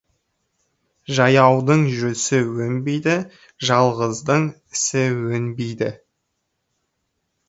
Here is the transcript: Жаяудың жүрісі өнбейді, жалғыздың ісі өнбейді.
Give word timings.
Жаяудың 1.17 1.83
жүрісі 1.97 2.39
өнбейді, 2.67 3.13
жалғыздың 3.71 4.47
ісі 4.77 5.05
өнбейді. 5.37 5.91